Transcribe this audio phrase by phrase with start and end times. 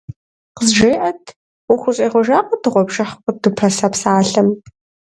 [0.57, 1.23] КъызжеӀэт,
[1.71, 4.49] ухущӀегъуэжакъэ дыгъуэпшыхь къыдупэса псалъэм?